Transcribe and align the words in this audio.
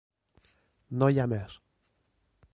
-No 0.97 1.11
hi 1.15 1.21
ha 1.21 1.27
més. 1.35 1.55